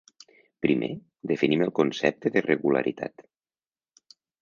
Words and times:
Primer, 0.65 0.89
definim 1.33 1.63
el 1.67 1.73
concepte 1.81 2.35
de 2.39 2.45
regularitat. 2.49 3.29